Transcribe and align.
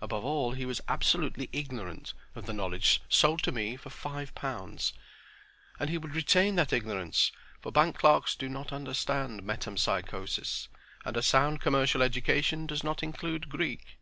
Above 0.00 0.24
all 0.24 0.52
he 0.52 0.64
was 0.64 0.80
absolutely 0.86 1.48
ignorant 1.52 2.14
of 2.36 2.46
the 2.46 2.52
knowledge 2.52 3.02
sold 3.08 3.42
to 3.42 3.50
me 3.50 3.74
for 3.74 3.90
five 3.90 4.32
pounds; 4.36 4.92
and 5.80 5.90
he 5.90 5.98
would 5.98 6.14
retain 6.14 6.54
that 6.54 6.72
ignorance, 6.72 7.32
for 7.60 7.72
bank 7.72 7.98
clerks 7.98 8.36
do 8.36 8.48
not 8.48 8.72
understand 8.72 9.42
metempsychosis, 9.42 10.68
and 11.04 11.16
a 11.16 11.22
sound 11.24 11.60
commercial 11.60 12.02
education 12.04 12.68
does 12.68 12.84
not 12.84 13.02
include 13.02 13.48
Greek. 13.48 13.98